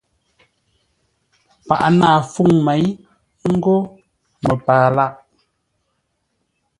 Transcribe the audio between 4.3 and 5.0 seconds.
məpaa